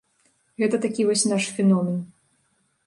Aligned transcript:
Гэта 0.61 0.79
такі 0.85 1.05
вось 1.11 1.27
наш 1.35 1.43
феномен. 1.59 2.03